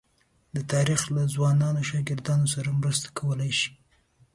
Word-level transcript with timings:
د 0.55 0.57
تاریخ 0.73 1.01
له 1.15 1.23
ځوانو 1.33 1.81
شاګردانو 1.89 2.47
سره 2.55 2.69
مرسته 2.81 3.07
کولای 3.19 3.51
شي. 3.59 3.71